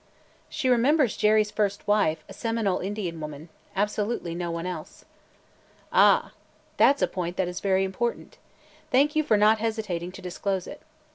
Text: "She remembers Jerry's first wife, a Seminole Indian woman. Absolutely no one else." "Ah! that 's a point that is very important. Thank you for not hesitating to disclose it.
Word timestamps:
"She 0.49 0.67
remembers 0.67 1.15
Jerry's 1.15 1.51
first 1.51 1.87
wife, 1.87 2.23
a 2.27 2.33
Seminole 2.33 2.79
Indian 2.79 3.19
woman. 3.19 3.49
Absolutely 3.75 4.33
no 4.33 4.49
one 4.49 4.65
else." 4.65 5.05
"Ah! 5.93 6.31
that 6.77 6.97
's 6.97 7.03
a 7.03 7.07
point 7.07 7.37
that 7.37 7.47
is 7.47 7.59
very 7.59 7.83
important. 7.83 8.39
Thank 8.89 9.15
you 9.15 9.21
for 9.23 9.37
not 9.37 9.59
hesitating 9.59 10.11
to 10.13 10.19
disclose 10.23 10.65
it. 10.65 10.81